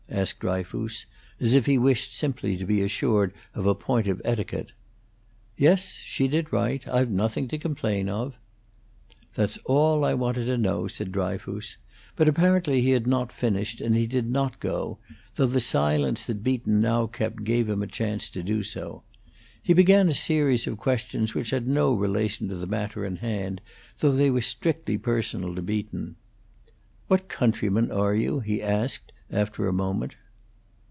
[0.13, 1.05] asked Dryfoos,
[1.39, 4.73] as if he wished simply to be assured of a point of etiquette.
[5.55, 6.85] "Yes, she did right.
[6.85, 8.35] I've nothing to complain of."
[9.35, 11.77] "That's all I wanted to know," said Dryfoos;
[12.17, 14.97] but apparently he had not finished, and he did not go,
[15.35, 19.03] though the silence that Beaton now kept gave him a chance to do so.
[19.63, 23.61] He began a series of questions which had no relation to the matter in hand,
[23.99, 26.17] though they were strictly personal to Beaton.
[27.07, 30.13] "What countryman are you?" he asked, after a moment.